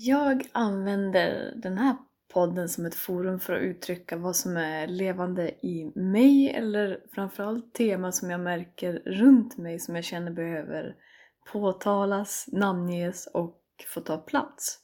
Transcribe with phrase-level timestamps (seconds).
[0.00, 1.96] Jag använder den här
[2.32, 7.74] podden som ett forum för att uttrycka vad som är levande i mig eller framförallt
[7.74, 10.94] teman som jag märker runt mig som jag känner behöver
[11.52, 13.60] påtalas, namnges och
[13.94, 14.78] få ta plats.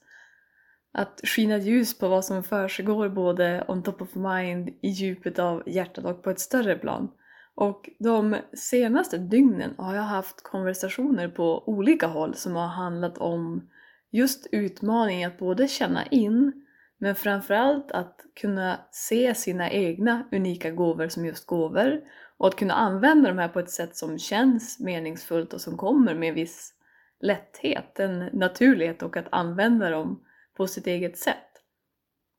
[0.93, 5.63] Att skina ljus på vad som försiggår både on top of mind, i djupet av
[5.67, 7.11] hjärtat och på ett större plan.
[7.55, 13.69] Och de senaste dygnen har jag haft konversationer på olika håll som har handlat om
[14.15, 16.53] just utmaningen att både känna in
[16.99, 22.01] men framförallt att kunna se sina egna unika gåvor som just gåvor
[22.37, 26.15] och att kunna använda de här på ett sätt som känns meningsfullt och som kommer
[26.15, 26.75] med viss
[27.21, 30.25] lätthet, en naturlighet och att använda dem
[30.57, 31.63] på sitt eget sätt.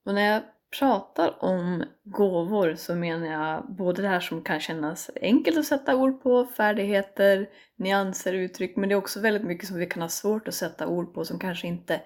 [0.06, 0.44] Och när jag
[0.80, 5.96] pratar om gåvor så menar jag både det här som kan kännas enkelt att sätta
[5.96, 10.10] ord på, färdigheter, nyanser, uttryck, men det är också väldigt mycket som vi kan ha
[10.10, 12.02] svårt att sätta ord på som kanske inte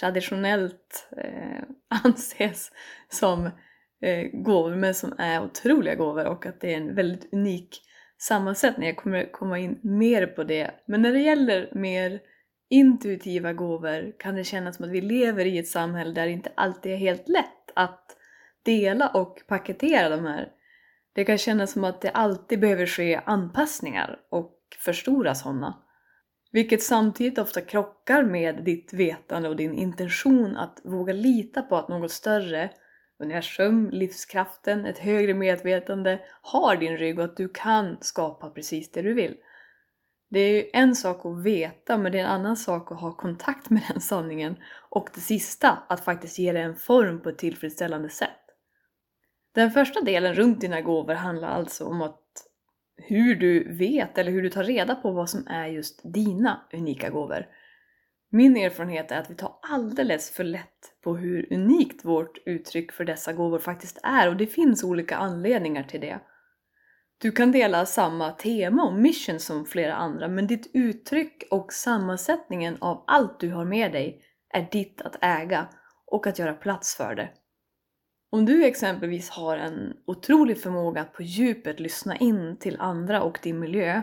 [0.00, 1.62] traditionellt eh,
[2.04, 2.70] anses
[3.08, 3.46] som
[4.02, 7.80] eh, gåvor men som är otroliga gåvor och att det är en väldigt unik
[8.18, 8.86] sammansättning.
[8.86, 10.70] Jag kommer komma in mer på det.
[10.86, 12.20] Men när det gäller mer
[12.70, 16.52] intuitiva gåvor kan det kännas som att vi lever i ett samhälle där det inte
[16.54, 18.16] alltid är helt lätt att
[18.62, 20.48] dela och paketera de här.
[21.12, 25.82] Det kan kännas som att det alltid behöver ske anpassningar och förstora sådana.
[26.52, 31.88] Vilket samtidigt ofta krockar med ditt vetande och din intention att våga lita på att
[31.88, 32.70] något större,
[33.18, 39.02] universum, livskraften, ett högre medvetande har din rygg och att du kan skapa precis det
[39.02, 39.36] du vill.
[40.32, 43.12] Det är ju en sak att veta men det är en annan sak att ha
[43.12, 44.56] kontakt med den sanningen
[44.90, 48.40] och det sista, att faktiskt ge det en form på ett tillfredsställande sätt.
[49.54, 52.22] Den första delen runt dina gåvor handlar alltså om att
[52.96, 57.10] hur du vet eller hur du tar reda på vad som är just dina unika
[57.10, 57.46] gåvor.
[58.30, 63.04] Min erfarenhet är att vi tar alldeles för lätt på hur unikt vårt uttryck för
[63.04, 66.20] dessa gåvor faktiskt är och det finns olika anledningar till det.
[67.22, 72.76] Du kan dela samma tema och mission som flera andra men ditt uttryck och sammansättningen
[72.80, 74.22] av allt du har med dig
[74.54, 75.68] är ditt att äga
[76.06, 77.30] och att göra plats för det.
[78.30, 83.38] Om du exempelvis har en otrolig förmåga att på djupet lyssna in till andra och
[83.42, 84.02] din miljö,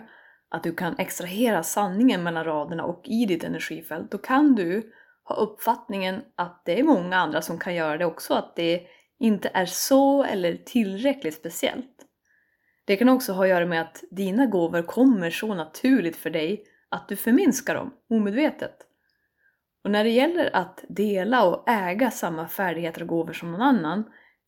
[0.50, 4.92] att du kan extrahera sanningen mellan raderna och i ditt energifält, då kan du
[5.24, 8.82] ha uppfattningen att det är många andra som kan göra det också, att det
[9.20, 12.06] inte är så eller tillräckligt speciellt.
[12.90, 16.64] Det kan också ha att göra med att dina gåvor kommer så naturligt för dig
[16.90, 18.76] att du förminskar dem omedvetet.
[19.84, 24.04] Och när det gäller att dela och äga samma färdigheter och gåvor som någon annan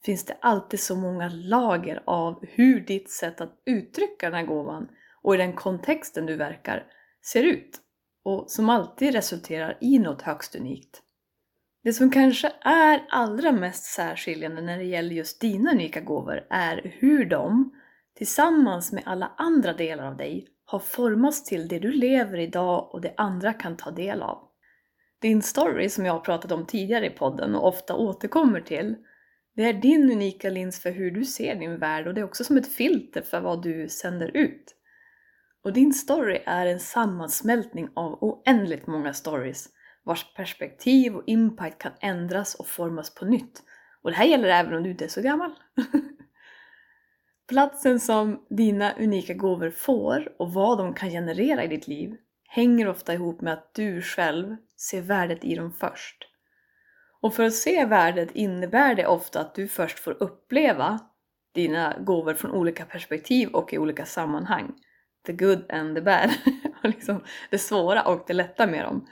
[0.05, 4.87] finns det alltid så många lager av hur ditt sätt att uttrycka den här gåvan
[5.21, 6.85] och i den kontexten du verkar
[7.25, 7.79] ser ut
[8.23, 11.01] och som alltid resulterar i något högst unikt.
[11.83, 16.95] Det som kanske är allra mest särskiljande när det gäller just dina unika gåvor är
[16.99, 17.71] hur de,
[18.21, 23.01] tillsammans med alla andra delar av dig, har formats till det du lever idag och
[23.01, 24.37] det andra kan ta del av.
[25.21, 28.95] Din story som jag har pratat om tidigare i podden och ofta återkommer till
[29.55, 32.43] det är din unika lins för hur du ser din värld och det är också
[32.43, 34.75] som ett filter för vad du sänder ut.
[35.63, 39.69] Och din story är en sammansmältning av oändligt många stories
[40.03, 43.63] vars perspektiv och impact kan ändras och formas på nytt.
[44.01, 45.51] Och det här gäller även om du inte är så gammal.
[47.51, 52.15] Platsen som dina unika gåvor får och vad de kan generera i ditt liv
[52.49, 56.27] hänger ofta ihop med att du själv ser värdet i dem först.
[57.21, 60.99] Och för att se värdet innebär det ofta att du först får uppleva
[61.53, 64.73] dina gåvor från olika perspektiv och i olika sammanhang.
[65.25, 66.29] The good and the bad.
[66.83, 69.07] liksom det svåra och det lätta med dem.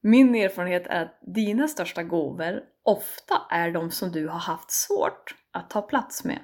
[0.00, 5.34] Min erfarenhet är att dina största gåvor ofta är de som du har haft svårt
[5.52, 6.38] att ta plats med.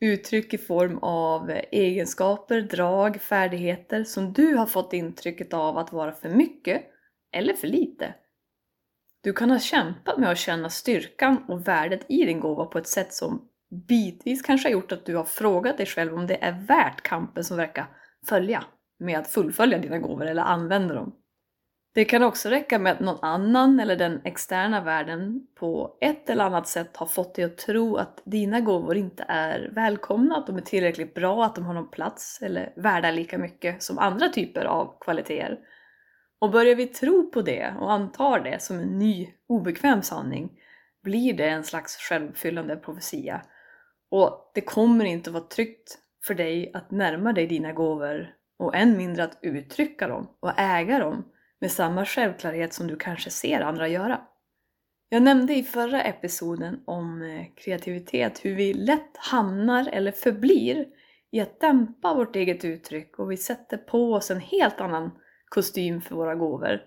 [0.00, 6.12] Uttryck i form av egenskaper, drag, färdigheter som du har fått intrycket av att vara
[6.12, 6.82] för mycket
[7.32, 8.14] eller för lite.
[9.20, 12.86] Du kan ha kämpat med att känna styrkan och värdet i din gåva på ett
[12.86, 13.48] sätt som
[13.88, 17.44] bitvis kanske har gjort att du har frågat dig själv om det är värt kampen
[17.44, 17.86] som verkar
[18.28, 18.64] följa
[18.98, 21.12] med att fullfölja dina gåvor eller använda dem.
[21.98, 26.44] Det kan också räcka med att någon annan eller den externa världen på ett eller
[26.44, 30.56] annat sätt har fått dig att tro att dina gåvor inte är välkomna, att de
[30.56, 34.64] är tillräckligt bra, att de har någon plats eller värda lika mycket som andra typer
[34.64, 35.58] av kvaliteter.
[36.38, 40.50] Och börjar vi tro på det och antar det som en ny obekväm sanning
[41.02, 43.42] blir det en slags självfyllande profetia.
[44.10, 48.76] Och det kommer inte att vara tryggt för dig att närma dig dina gåvor och
[48.76, 51.24] än mindre att uttrycka dem och äga dem
[51.60, 54.20] med samma självklarhet som du kanske ser andra göra.
[55.08, 60.86] Jag nämnde i förra episoden om eh, kreativitet hur vi lätt hamnar eller förblir
[61.30, 65.10] i att dämpa vårt eget uttryck och vi sätter på oss en helt annan
[65.48, 66.80] kostym för våra gåvor.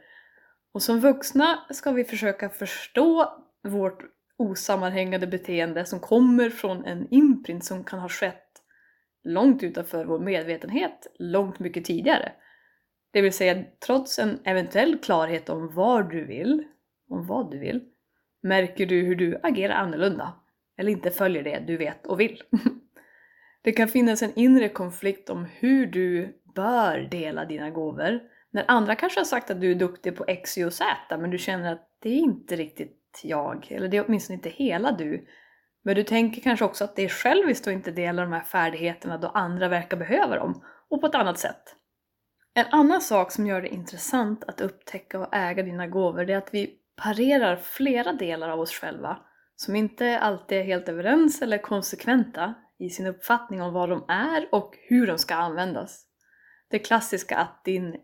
[0.74, 4.04] Och som vuxna ska vi försöka förstå vårt
[4.38, 8.48] osammanhängande beteende som kommer från en imprint som kan ha skett
[9.24, 12.32] långt utanför vår medvetenhet, långt mycket tidigare.
[13.12, 16.64] Det vill säga, trots en eventuell klarhet om vad du vill,
[17.10, 17.82] om vad du vill,
[18.44, 20.34] märker du hur du agerar annorlunda,
[20.78, 22.44] eller inte följer det du vet och vill.
[23.64, 28.20] Det kan finnas en inre konflikt om hur du bör dela dina gåvor,
[28.52, 31.30] när andra kanske har sagt att du är duktig på X, Y och Z, men
[31.30, 35.28] du känner att det är inte riktigt jag, eller det är åtminstone inte hela du.
[35.84, 39.18] Men du tänker kanske också att det är själviskt att inte dela de här färdigheterna
[39.18, 41.76] då andra verkar behöva dem, och på ett annat sätt.
[42.54, 46.54] En annan sak som gör det intressant att upptäcka och äga dina gåvor är att
[46.54, 49.18] vi parerar flera delar av oss själva
[49.56, 54.50] som inte alltid är helt överens eller konsekventa i sin uppfattning om vad de är
[54.52, 56.06] och hur de ska användas.
[56.70, 57.96] Det klassiska att din,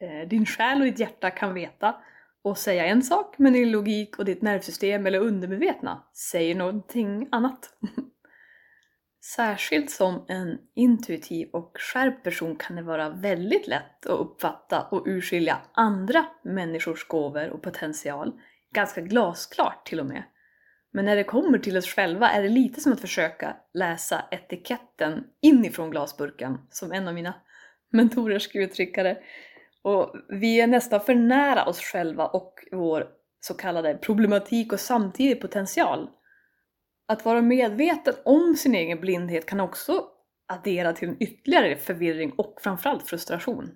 [0.00, 1.96] eh, din själ och ditt hjärta kan veta
[2.42, 7.70] och säga en sak men din logik och ditt nervsystem eller undermedvetna säger någonting annat.
[9.36, 15.06] Särskilt som en intuitiv och skärpt person kan det vara väldigt lätt att uppfatta och
[15.06, 18.32] urskilja andra människors gåvor och potential,
[18.74, 20.22] ganska glasklart till och med.
[20.92, 25.24] Men när det kommer till oss själva är det lite som att försöka läsa etiketten
[25.42, 27.34] inifrån glasburken, som en av mina
[27.92, 29.18] mentorer skulle uttrycka det.
[29.82, 33.06] Och vi är nästan för nära oss själva och vår
[33.40, 36.10] så kallade problematik och samtidigt potential
[37.08, 40.04] att vara medveten om sin egen blindhet kan också
[40.48, 43.70] addera till en ytterligare förvirring och framförallt frustration.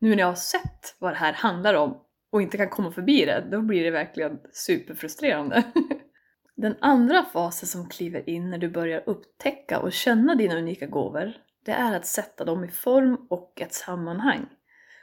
[0.00, 2.00] Nu när jag har sett vad det här handlar om
[2.32, 5.62] och inte kan komma förbi det, då blir det verkligen superfrustrerande.
[6.56, 11.32] Den andra fasen som kliver in när du börjar upptäcka och känna dina unika gåvor,
[11.64, 14.46] det är att sätta dem i form och ett sammanhang.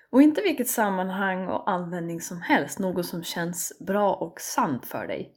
[0.10, 5.08] Och inte vilket sammanhang och användning som helst, något som känns bra och sant för
[5.08, 5.35] dig.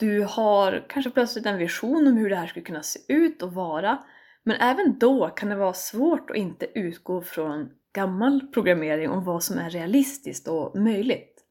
[0.00, 3.54] Du har kanske plötsligt en vision om hur det här skulle kunna se ut och
[3.54, 3.98] vara.
[4.44, 9.42] Men även då kan det vara svårt att inte utgå från gammal programmering om vad
[9.42, 11.44] som är realistiskt och möjligt.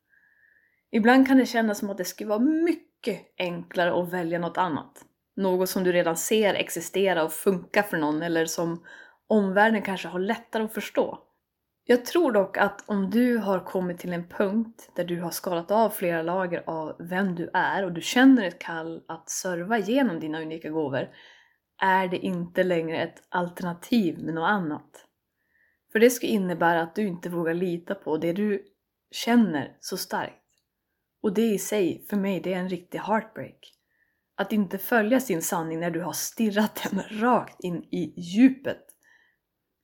[0.92, 5.06] Ibland kan det kännas som att det skulle vara mycket enklare att välja något annat.
[5.36, 8.84] Något som du redan ser existera och funka för någon eller som
[9.28, 11.20] omvärlden kanske har lättare att förstå.
[11.92, 15.72] Jag tror dock att om du har kommit till en punkt där du har skalat
[15.72, 20.20] av flera lager av vem du är och du känner ett kall att serva genom
[20.20, 21.10] dina unika gåvor
[21.82, 25.06] är det inte längre ett alternativ med något annat.
[25.92, 28.66] För det skulle innebära att du inte vågar lita på det du
[29.12, 30.44] känner så starkt.
[31.22, 33.74] Och det i sig, för mig, det är en riktig heartbreak.
[34.36, 38.89] Att inte följa sin sanning när du har stirrat den rakt in i djupet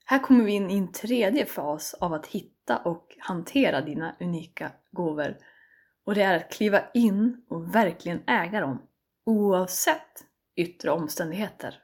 [0.06, 4.72] här kommer vi in i en tredje fas av att hitta och hantera dina unika
[4.92, 5.38] gåvor.
[6.06, 8.82] Och det är att kliva in och verkligen äga dem,
[9.26, 11.76] oavsett yttre omständigheter.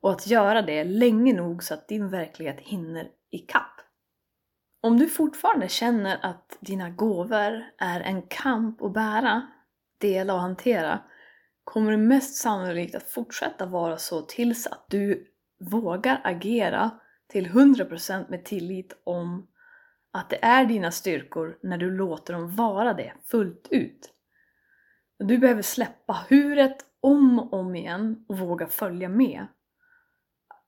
[0.00, 3.80] Och att göra det länge nog så att din verklighet hinner ikapp.
[4.82, 9.42] Om du fortfarande känner att dina gåvor är en kamp att bära,
[9.98, 11.00] dela och hantera,
[11.64, 15.26] kommer det mest sannolikt att fortsätta vara så tills att du
[15.60, 19.46] vågar agera till 100% med tillit om
[20.12, 24.12] att det är dina styrkor när du låter dem vara det fullt ut.
[25.18, 29.46] Du behöver släppa huret om och om igen och våga följa med.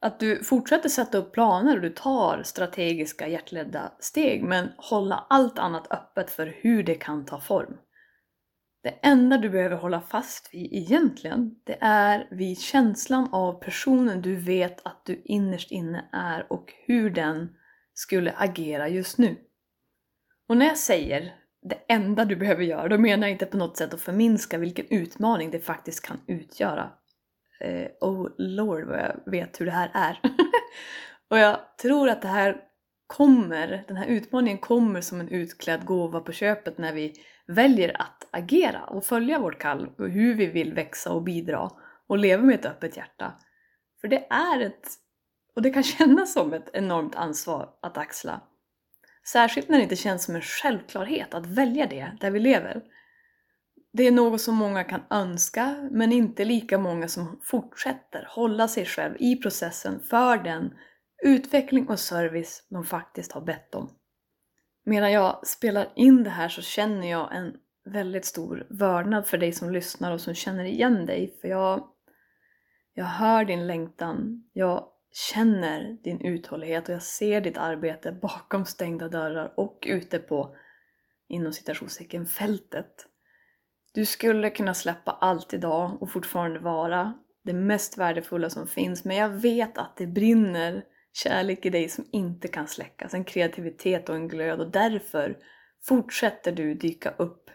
[0.00, 5.58] att du fortsätter sätta upp planer och du tar strategiska hjärtledda steg men hålla allt
[5.58, 7.76] annat öppet för hur det kan ta form.
[8.82, 14.36] Det enda du behöver hålla fast vid egentligen, det är vid känslan av personen du
[14.36, 17.48] vet att du innerst inne är och hur den
[17.94, 19.36] skulle agera just nu.
[20.48, 23.76] Och när jag säger det enda du behöver göra, då menar jag inte på något
[23.76, 26.90] sätt att förminska vilken utmaning det faktiskt kan utgöra.
[27.60, 30.20] Eh, oh lord vad jag vet hur det här är.
[31.30, 32.60] och jag tror att det här
[33.06, 37.14] kommer, den här utmaningen kommer som en utklädd gåva på köpet när vi
[37.46, 41.70] väljer att agera och följa vårt kall och hur vi vill växa och bidra
[42.06, 43.32] och leva med ett öppet hjärta.
[44.00, 44.88] För det är ett,
[45.56, 48.40] och det kan kännas som ett enormt ansvar att axla.
[49.32, 52.82] Särskilt när det inte känns som en självklarhet att välja det där vi lever.
[53.92, 58.84] Det är något som många kan önska, men inte lika många som fortsätter hålla sig
[58.84, 60.74] själv i processen för den
[61.24, 63.90] utveckling och service de faktiskt har bett om.
[64.84, 67.52] Medan jag spelar in det här så känner jag en
[67.88, 71.38] väldigt stor vördnad för dig som lyssnar och som känner igen dig.
[71.40, 71.88] För jag,
[72.94, 79.08] jag hör din längtan, jag känner din uthållighet och jag ser ditt arbete bakom stängda
[79.08, 80.56] dörrar och ute på
[81.28, 83.06] inom citationstecken fältet.
[83.94, 87.14] Du skulle kunna släppa allt idag och fortfarande vara
[87.44, 92.04] det mest värdefulla som finns men jag vet att det brinner kärlek i dig som
[92.12, 95.38] inte kan släckas, en kreativitet och en glöd och därför
[95.82, 97.50] fortsätter du dyka upp.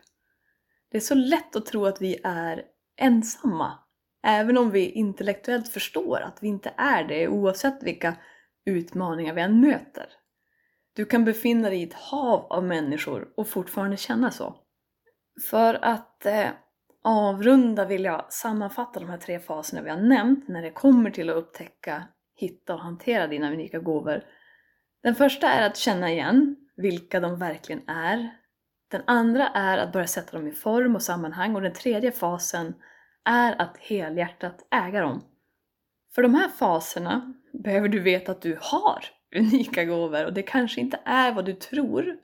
[0.94, 2.64] Det är så lätt att tro att vi är
[2.98, 3.80] ensamma,
[4.24, 8.16] även om vi intellektuellt förstår att vi inte är det oavsett vilka
[8.66, 10.06] utmaningar vi än möter.
[10.96, 14.56] Du kan befinna dig i ett hav av människor och fortfarande känna så.
[15.50, 16.50] För att eh,
[17.04, 21.30] avrunda vill jag sammanfatta de här tre faserna vi har nämnt när det kommer till
[21.30, 22.04] att upptäcka
[22.36, 24.24] hitta och hantera dina unika gåvor.
[25.04, 28.43] Den första är att känna igen vilka de verkligen är.
[28.94, 32.74] Den andra är att börja sätta dem i form och sammanhang och den tredje fasen
[33.26, 35.24] är att helhjärtat äga dem.
[36.16, 37.34] För de här faserna
[37.64, 41.54] behöver du veta att du har unika gåvor och det kanske inte är vad du
[41.54, 42.18] tror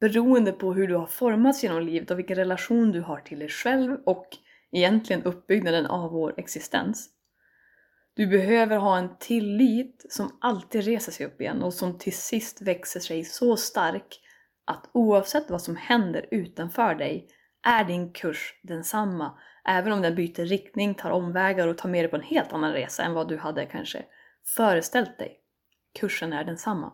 [0.00, 3.48] beroende på hur du har formats genom livet och vilken relation du har till dig
[3.48, 4.28] själv och
[4.72, 7.08] egentligen uppbyggnaden av vår existens.
[8.14, 12.62] Du behöver ha en tillit som alltid reser sig upp igen och som till sist
[12.62, 14.20] växer sig så stark
[14.68, 17.28] att oavsett vad som händer utanför dig
[17.66, 19.38] är din kurs densamma.
[19.64, 22.72] Även om den byter riktning, tar omvägar och tar med dig på en helt annan
[22.72, 24.04] resa än vad du hade kanske
[24.56, 25.36] föreställt dig.
[26.00, 26.92] Kursen är densamma.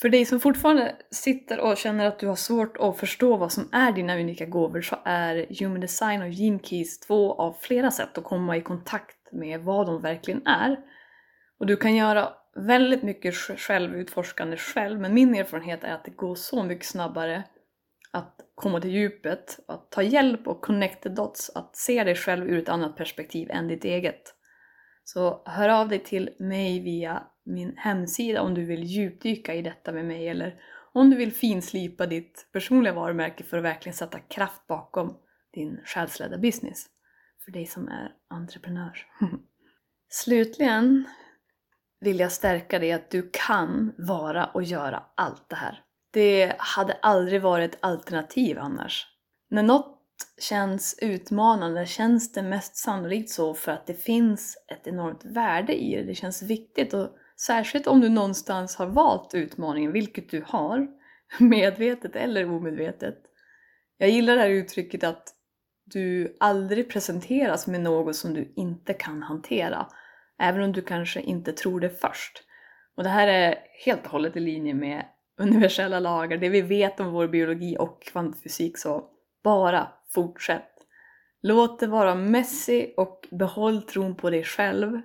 [0.00, 3.68] För dig som fortfarande sitter och känner att du har svårt att förstå vad som
[3.72, 8.18] är dina unika gåvor så är Human Design och Gene Keys två av flera sätt
[8.18, 10.76] att komma i kontakt med vad de verkligen är.
[11.58, 16.34] Och du kan göra väldigt mycket självutforskande själv, men min erfarenhet är att det går
[16.34, 17.44] så mycket snabbare
[18.10, 22.48] att komma till djupet, att ta hjälp och connect the dots, att se dig själv
[22.48, 24.34] ur ett annat perspektiv än ditt eget.
[25.04, 29.92] Så hör av dig till mig via min hemsida om du vill djupdyka i detta
[29.92, 30.60] med mig eller
[30.92, 35.16] om du vill finslipa ditt personliga varumärke för att verkligen sätta kraft bakom
[35.54, 36.86] din själsledda business
[37.44, 39.06] för dig som är entreprenör.
[40.08, 41.04] Slutligen
[42.02, 45.80] vill jag stärka dig att du kan vara och göra allt det här.
[46.12, 49.06] Det hade aldrig varit ett alternativ annars.
[49.50, 49.98] När något
[50.40, 55.96] känns utmanande känns det mest sannolikt så för att det finns ett enormt värde i
[55.96, 56.02] det.
[56.02, 57.08] Det känns viktigt och
[57.40, 60.88] särskilt om du någonstans har valt utmaningen, vilket du har,
[61.38, 63.18] medvetet eller omedvetet.
[63.98, 65.34] Jag gillar det här uttrycket att
[65.84, 69.86] du aldrig presenteras med något som du inte kan hantera.
[70.42, 72.42] Även om du kanske inte tror det först.
[72.96, 75.04] Och det här är helt och hållet i linje med
[75.38, 79.04] universella lagar, det vi vet om vår biologi och kvantfysik så
[79.44, 80.72] bara fortsätt.
[81.42, 85.00] Låt det vara messy och behåll tron på dig själv.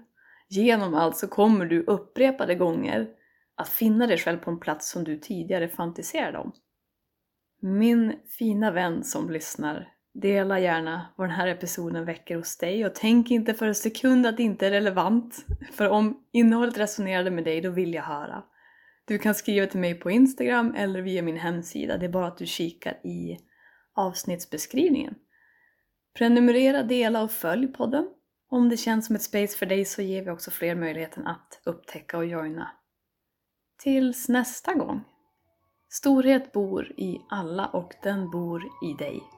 [0.49, 3.07] Genom allt så kommer du upprepade gånger
[3.55, 6.51] att finna dig själv på en plats som du tidigare fantiserade om.
[7.61, 12.95] Min fina vän som lyssnar, Dela gärna vad den här episoden väcker hos dig och
[12.95, 15.45] tänk inte för en sekund att det inte är relevant.
[15.71, 18.43] För om innehållet resonerade med dig, då vill jag höra.
[19.05, 21.97] Du kan skriva till mig på Instagram eller via min hemsida.
[21.97, 23.37] Det är bara att du kikar i
[23.95, 25.15] avsnittsbeskrivningen.
[26.17, 28.09] Prenumerera, dela och följ podden.
[28.49, 31.61] Om det känns som ett space för dig så ger vi också fler möjligheten att
[31.63, 32.71] upptäcka och joina.
[33.79, 35.03] Tills nästa gång.
[35.89, 39.36] Storhet bor i alla och den bor i dig.